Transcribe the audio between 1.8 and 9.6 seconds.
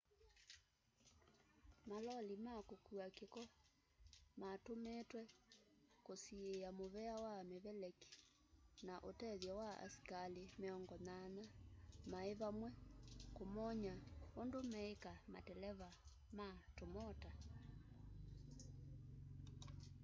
maloli ma kũkua kĩko matũmĩtwe kũsiĩya mũvea wa mĩveleki na ũtethyo